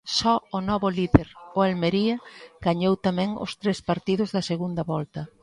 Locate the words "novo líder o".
0.69-1.59